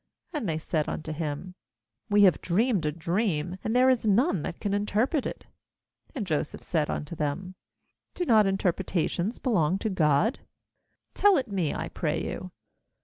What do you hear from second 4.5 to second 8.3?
can interpret it.' And Joseph said unto them: 'Do